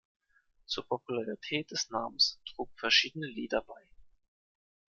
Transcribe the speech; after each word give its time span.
Zur 0.65 0.87
Popularität 0.87 1.69
des 1.69 1.91
Namens 1.91 2.41
trugen 2.47 2.75
verschiedene 2.75 3.27
Lieder 3.27 3.61
bei. 3.61 3.87